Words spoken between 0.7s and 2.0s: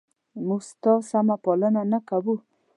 ستا سمه پالنه نه